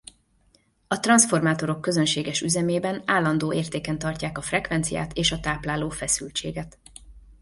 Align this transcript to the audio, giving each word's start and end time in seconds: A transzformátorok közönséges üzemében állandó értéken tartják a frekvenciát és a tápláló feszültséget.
A 0.87 0.99
transzformátorok 0.99 1.81
közönséges 1.81 2.41
üzemében 2.41 3.01
állandó 3.05 3.53
értéken 3.53 3.99
tartják 3.99 4.37
a 4.37 4.41
frekvenciát 4.41 5.13
és 5.13 5.31
a 5.31 5.39
tápláló 5.39 5.89
feszültséget. 5.89 6.79